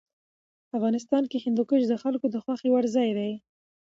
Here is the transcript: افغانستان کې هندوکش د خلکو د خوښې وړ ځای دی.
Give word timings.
افغانستان 0.77 1.23
کې 1.31 1.37
هندوکش 1.45 1.81
د 1.87 1.93
خلکو 2.03 2.25
د 2.31 2.35
خوښې 2.43 2.69
وړ 2.71 2.85
ځای 2.95 3.09
دی. 3.17 3.31